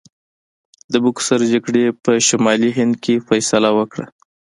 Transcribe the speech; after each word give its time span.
د 0.91 0.93
بوکسر 1.03 1.39
جګړې 1.53 1.85
په 2.03 2.11
شمالي 2.27 2.69
هند 2.77 2.93
کې 3.03 3.23
فیصله 3.27 3.69
وکړه. 3.77 4.05